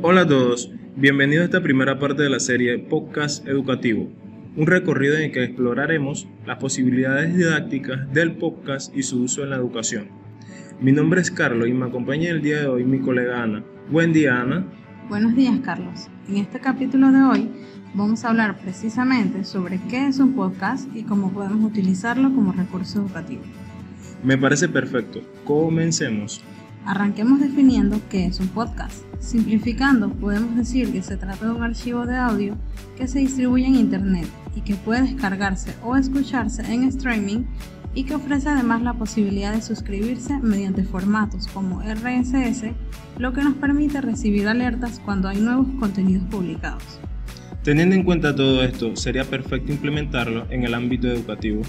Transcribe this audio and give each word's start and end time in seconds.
Hola 0.00 0.20
a 0.20 0.28
todos, 0.28 0.70
bienvenidos 0.94 1.42
a 1.42 1.44
esta 1.46 1.60
primera 1.60 1.98
parte 1.98 2.22
de 2.22 2.30
la 2.30 2.38
serie 2.38 2.78
Podcast 2.78 3.44
Educativo, 3.48 4.08
un 4.54 4.68
recorrido 4.68 5.16
en 5.16 5.24
el 5.24 5.32
que 5.32 5.42
exploraremos 5.42 6.28
las 6.46 6.58
posibilidades 6.58 7.36
didácticas 7.36 8.12
del 8.12 8.36
podcast 8.36 8.96
y 8.96 9.02
su 9.02 9.20
uso 9.22 9.42
en 9.42 9.50
la 9.50 9.56
educación. 9.56 10.06
Mi 10.80 10.92
nombre 10.92 11.20
es 11.20 11.32
Carlos 11.32 11.66
y 11.66 11.72
me 11.72 11.86
acompaña 11.86 12.30
el 12.30 12.42
día 12.42 12.60
de 12.60 12.68
hoy 12.68 12.84
mi 12.84 13.00
colega 13.00 13.42
Ana. 13.42 13.64
Buen 13.90 14.12
día 14.12 14.40
Ana. 14.40 14.64
Buenos 15.08 15.34
días 15.34 15.58
Carlos. 15.64 16.06
En 16.28 16.36
este 16.36 16.60
capítulo 16.60 17.10
de 17.10 17.22
hoy 17.22 17.50
vamos 17.92 18.24
a 18.24 18.28
hablar 18.28 18.56
precisamente 18.60 19.42
sobre 19.42 19.80
qué 19.90 20.06
es 20.06 20.20
un 20.20 20.34
podcast 20.34 20.88
y 20.94 21.02
cómo 21.02 21.32
podemos 21.32 21.64
utilizarlo 21.64 22.32
como 22.32 22.52
recurso 22.52 23.00
educativo. 23.00 23.42
Me 24.22 24.38
parece 24.38 24.68
perfecto. 24.68 25.22
Comencemos. 25.44 26.40
Arranquemos 26.88 27.38
definiendo 27.38 28.00
qué 28.08 28.24
es 28.24 28.40
un 28.40 28.48
podcast. 28.48 29.02
Simplificando, 29.20 30.08
podemos 30.08 30.56
decir 30.56 30.90
que 30.90 31.02
se 31.02 31.18
trata 31.18 31.44
de 31.44 31.52
un 31.52 31.62
archivo 31.62 32.06
de 32.06 32.16
audio 32.16 32.56
que 32.96 33.06
se 33.06 33.18
distribuye 33.18 33.66
en 33.66 33.74
Internet 33.74 34.26
y 34.56 34.62
que 34.62 34.74
puede 34.74 35.02
descargarse 35.02 35.74
o 35.84 35.96
escucharse 35.96 36.62
en 36.72 36.84
streaming 36.84 37.44
y 37.94 38.04
que 38.04 38.14
ofrece 38.14 38.48
además 38.48 38.80
la 38.80 38.94
posibilidad 38.94 39.52
de 39.52 39.60
suscribirse 39.60 40.38
mediante 40.38 40.82
formatos 40.82 41.46
como 41.48 41.82
RSS, 41.82 42.72
lo 43.18 43.34
que 43.34 43.42
nos 43.42 43.56
permite 43.56 44.00
recibir 44.00 44.48
alertas 44.48 44.98
cuando 45.04 45.28
hay 45.28 45.42
nuevos 45.42 45.66
contenidos 45.78 46.24
publicados. 46.30 47.00
Teniendo 47.64 47.96
en 47.96 48.02
cuenta 48.02 48.34
todo 48.34 48.62
esto, 48.62 48.96
sería 48.96 49.24
perfecto 49.24 49.72
implementarlo 49.72 50.46
en 50.48 50.62
el 50.62 50.72
ámbito 50.72 51.06
educativo. 51.08 51.60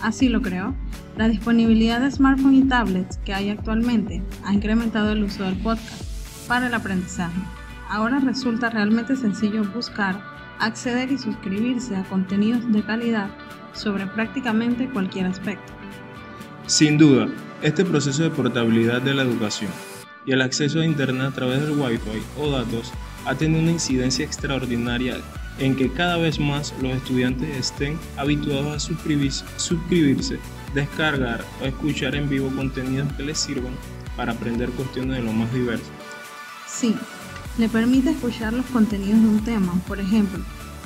Así 0.00 0.28
lo 0.28 0.42
creo. 0.42 0.74
La 1.16 1.28
disponibilidad 1.28 2.00
de 2.00 2.10
smartphones 2.10 2.64
y 2.64 2.68
tablets 2.68 3.18
que 3.18 3.34
hay 3.34 3.50
actualmente 3.50 4.22
ha 4.44 4.54
incrementado 4.54 5.12
el 5.12 5.24
uso 5.24 5.44
del 5.44 5.56
podcast 5.58 6.02
para 6.48 6.68
el 6.68 6.74
aprendizaje. 6.74 7.40
Ahora 7.88 8.18
resulta 8.20 8.70
realmente 8.70 9.16
sencillo 9.16 9.64
buscar, 9.64 10.20
acceder 10.58 11.12
y 11.12 11.18
suscribirse 11.18 11.94
a 11.94 12.04
contenidos 12.04 12.72
de 12.72 12.82
calidad 12.82 13.28
sobre 13.74 14.06
prácticamente 14.06 14.88
cualquier 14.88 15.26
aspecto. 15.26 15.72
Sin 16.66 16.96
duda, 16.96 17.28
este 17.62 17.84
proceso 17.84 18.22
de 18.22 18.30
portabilidad 18.30 19.02
de 19.02 19.14
la 19.14 19.22
educación 19.22 19.70
y 20.24 20.32
el 20.32 20.42
acceso 20.42 20.80
a 20.80 20.86
Internet 20.86 21.28
a 21.28 21.32
través 21.32 21.60
del 21.60 21.78
Wi-Fi 21.78 22.22
o 22.40 22.50
datos 22.50 22.92
ha 23.26 23.34
tenido 23.34 23.60
una 23.60 23.72
incidencia 23.72 24.24
extraordinaria 24.24 25.16
en 25.58 25.76
que 25.76 25.90
cada 25.90 26.16
vez 26.16 26.38
más 26.38 26.74
los 26.80 26.92
estudiantes 26.92 27.56
estén 27.56 27.98
habituados 28.16 28.76
a 28.76 28.80
suscribirse, 28.80 29.44
suscribirse, 29.56 30.38
descargar 30.74 31.44
o 31.60 31.66
escuchar 31.66 32.14
en 32.14 32.28
vivo 32.28 32.50
contenidos 32.54 33.12
que 33.14 33.22
les 33.22 33.38
sirvan 33.38 33.74
para 34.16 34.32
aprender 34.32 34.70
cuestiones 34.70 35.18
de 35.18 35.22
lo 35.22 35.32
más 35.32 35.52
diversas. 35.52 35.90
Sí, 36.66 36.94
le 37.58 37.68
permite 37.68 38.10
escuchar 38.10 38.52
los 38.52 38.66
contenidos 38.66 39.20
de 39.20 39.28
un 39.28 39.44
tema, 39.44 39.74
por 39.86 40.00
ejemplo, 40.00 40.42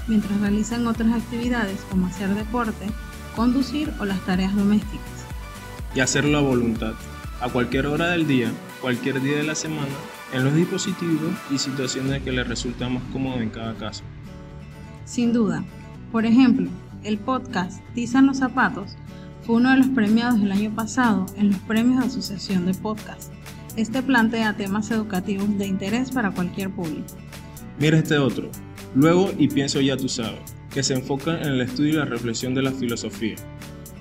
mientras 0.08 0.40
realizan 0.40 0.86
otras 0.86 1.12
actividades 1.12 1.80
como 1.90 2.06
hacer 2.06 2.28
deporte, 2.34 2.86
conducir 3.34 3.92
o 4.00 4.04
las 4.04 4.20
tareas 4.26 4.54
domésticas. 4.54 5.06
Y 5.94 6.00
hacerlo 6.00 6.38
a 6.38 6.42
voluntad, 6.42 6.94
a 7.40 7.48
cualquier 7.48 7.86
hora 7.86 8.08
del 8.10 8.26
día, 8.26 8.50
cualquier 8.80 9.20
día 9.22 9.36
de 9.36 9.44
la 9.44 9.54
semana, 9.54 9.94
en 10.32 10.44
los 10.44 10.54
dispositivos 10.54 11.32
y 11.50 11.58
situaciones 11.58 12.22
que 12.22 12.32
les 12.32 12.46
resultan 12.46 12.94
más 12.94 13.02
cómodo 13.12 13.40
en 13.40 13.50
cada 13.50 13.74
caso. 13.74 14.02
Sin 15.06 15.32
duda. 15.32 15.64
Por 16.12 16.26
ejemplo, 16.26 16.68
el 17.04 17.16
podcast 17.16 17.80
Tizan 17.94 18.26
los 18.26 18.36
Zapatos 18.36 18.96
fue 19.42 19.56
uno 19.56 19.70
de 19.70 19.78
los 19.78 19.88
premiados 19.88 20.38
del 20.38 20.52
año 20.52 20.74
pasado 20.74 21.24
en 21.36 21.52
los 21.52 21.58
premios 21.60 22.00
de 22.00 22.06
Asociación 22.08 22.66
de 22.66 22.74
Podcast. 22.74 23.32
Este 23.76 24.02
plantea 24.02 24.56
temas 24.56 24.90
educativos 24.90 25.56
de 25.56 25.66
interés 25.66 26.10
para 26.10 26.32
cualquier 26.32 26.70
público. 26.70 27.14
Mira 27.78 27.98
este 27.98 28.18
otro, 28.18 28.50
Luego 28.96 29.30
y 29.36 29.48
pienso 29.48 29.80
ya 29.82 29.96
tú 29.96 30.08
sabes, 30.08 30.40
que 30.70 30.82
se 30.82 30.94
enfoca 30.94 31.38
en 31.38 31.48
el 31.48 31.60
estudio 31.60 31.92
y 31.92 31.96
la 31.96 32.06
reflexión 32.06 32.54
de 32.54 32.62
la 32.62 32.72
filosofía. 32.72 33.36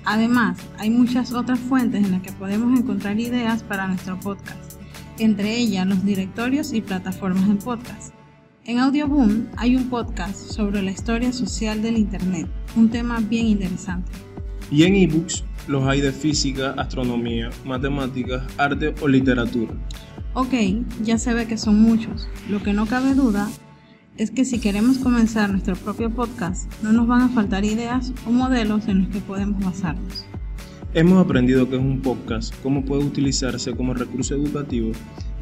Además, 0.06 0.56
hay 0.78 0.88
muchas 0.88 1.34
otras 1.34 1.58
fuentes 1.58 2.02
en 2.02 2.12
las 2.12 2.22
que 2.22 2.32
podemos 2.32 2.78
encontrar 2.78 3.20
ideas 3.20 3.62
para 3.62 3.88
nuestro 3.88 4.18
podcast, 4.18 4.80
entre 5.18 5.58
ellas 5.58 5.86
los 5.86 6.02
directorios 6.02 6.72
y 6.72 6.80
plataformas 6.80 7.46
en 7.46 7.58
podcast. 7.58 8.15
En 8.68 8.80
Audioboom 8.80 9.46
hay 9.56 9.76
un 9.76 9.88
podcast 9.88 10.50
sobre 10.50 10.82
la 10.82 10.90
historia 10.90 11.32
social 11.32 11.82
del 11.82 11.96
Internet, 11.96 12.48
un 12.74 12.90
tema 12.90 13.20
bien 13.20 13.46
interesante. 13.46 14.10
Y 14.72 14.82
en 14.82 14.96
ebooks 14.96 15.44
los 15.68 15.86
hay 15.86 16.00
de 16.00 16.10
física, 16.10 16.74
astronomía, 16.76 17.50
matemáticas, 17.64 18.42
arte 18.58 18.92
o 19.00 19.06
literatura. 19.06 19.72
Ok, 20.34 20.54
ya 21.00 21.16
se 21.16 21.32
ve 21.32 21.46
que 21.46 21.56
son 21.58 21.80
muchos. 21.80 22.28
Lo 22.50 22.60
que 22.60 22.72
no 22.72 22.86
cabe 22.86 23.14
duda 23.14 23.48
es 24.16 24.32
que 24.32 24.44
si 24.44 24.58
queremos 24.58 24.98
comenzar 24.98 25.48
nuestro 25.48 25.76
propio 25.76 26.10
podcast, 26.10 26.68
no 26.82 26.92
nos 26.92 27.06
van 27.06 27.22
a 27.22 27.28
faltar 27.28 27.64
ideas 27.64 28.12
o 28.26 28.32
modelos 28.32 28.88
en 28.88 29.02
los 29.02 29.10
que 29.10 29.20
podemos 29.20 29.64
basarnos. 29.64 30.26
Hemos 30.92 31.24
aprendido 31.24 31.68
que 31.70 31.76
es 31.76 31.82
un 31.82 32.00
podcast, 32.00 32.52
cómo 32.64 32.84
puede 32.84 33.04
utilizarse 33.04 33.76
como 33.76 33.94
recurso 33.94 34.34
educativo 34.34 34.90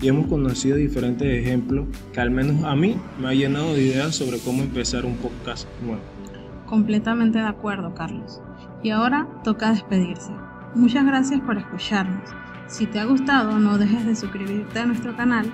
y 0.01 0.09
hemos 0.09 0.27
conocido 0.27 0.77
diferentes 0.77 1.27
ejemplos 1.27 1.87
que 2.13 2.21
al 2.21 2.31
menos 2.31 2.65
a 2.65 2.75
mí 2.75 2.97
me 3.21 3.29
ha 3.29 3.35
llenado 3.35 3.75
de 3.75 3.83
ideas 3.83 4.15
sobre 4.15 4.39
cómo 4.39 4.63
empezar 4.63 5.05
un 5.05 5.17
podcast 5.17 5.67
nuevo. 5.83 6.03
Completamente 6.67 7.39
de 7.39 7.47
acuerdo, 7.47 7.95
Carlos. 7.95 8.41
Y 8.83 8.91
ahora 8.91 9.29
toca 9.45 9.71
despedirse. 9.71 10.31
Muchas 10.75 11.07
gracias 11.07 11.41
por 11.41 11.57
escucharnos. 11.57 12.29
Si 12.67 12.87
te 12.87 12.99
ha 12.99 13.05
gustado, 13.05 13.59
no 13.59 13.79
dejes 13.79 14.07
de 14.07 14.17
suscribirte 14.17 14.81
a 14.81 14.87
nuestro 14.87 15.17
canal 15.17 15.51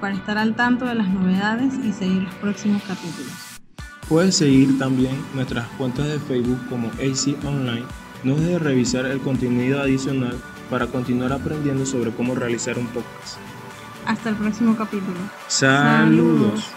para 0.00 0.14
estar 0.14 0.38
al 0.38 0.54
tanto 0.54 0.84
de 0.84 0.94
las 0.94 1.08
novedades 1.08 1.74
y 1.84 1.92
seguir 1.92 2.22
los 2.22 2.34
próximos 2.36 2.82
capítulos. 2.82 3.32
Puedes 4.08 4.36
seguir 4.36 4.78
también 4.78 5.16
nuestras 5.34 5.66
cuentas 5.78 6.06
de 6.08 6.18
Facebook 6.18 6.58
como 6.68 6.88
AC 6.88 7.36
Online. 7.46 7.84
No 8.24 8.34
dejes 8.34 8.50
de 8.50 8.58
revisar 8.58 9.06
el 9.06 9.20
contenido 9.20 9.80
adicional 9.80 10.36
para 10.70 10.86
continuar 10.86 11.32
aprendiendo 11.32 11.84
sobre 11.84 12.10
cómo 12.10 12.34
realizar 12.34 12.78
un 12.78 12.86
podcast. 12.86 13.38
Hasta 14.06 14.30
el 14.30 14.36
próximo 14.36 14.76
capítulo. 14.76 15.18
Saludos. 15.48 16.70